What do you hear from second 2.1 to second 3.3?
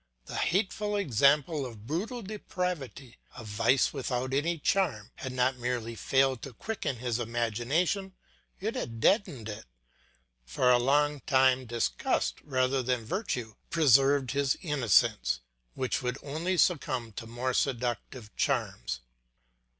depravity,